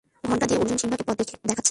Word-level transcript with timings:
ঘন্টা 0.23 0.45
দিয়ে 0.47 0.59
অর্জুন 0.59 0.77
সিম্বাকে 0.77 1.03
পথ 1.03 1.17
দেখাচ্ছে! 1.45 1.69